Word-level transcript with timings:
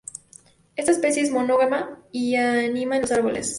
Esta 0.77 0.93
especie 0.93 1.21
es 1.21 1.29
monógama 1.29 1.99
y 2.11 2.33
anida 2.35 2.95
en 2.95 3.01
los 3.03 3.11
árboles. 3.11 3.49